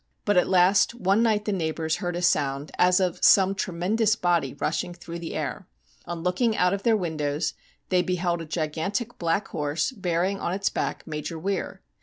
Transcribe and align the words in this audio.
But, 0.25 0.35
at 0.35 0.47
last, 0.49 0.95
one 0.95 1.21
night 1.21 1.45
the 1.45 1.51
neighbours 1.51 1.97
heard 1.97 2.15
a 2.15 2.23
sound 2.23 2.71
as 2.79 2.99
of 2.99 3.23
some 3.23 3.53
tremendous 3.53 4.15
body 4.15 4.55
rushing 4.55 4.95
through 4.95 5.19
the 5.19 5.35
air. 5.35 5.67
On 6.05 6.23
looking 6.23 6.57
out 6.57 6.73
of 6.73 6.81
their 6.81 6.97
windows 6.97 7.53
they 7.89 8.01
beheld 8.01 8.41
Sk 8.41 8.49
gigantic 8.49 9.19
black 9.19 9.49
horse, 9.49 9.91
bearing 9.91 10.39
on 10.39 10.55
its 10.55 10.69
back 10.71 11.05
Major 11.05 11.37
Weir. 11.37 11.81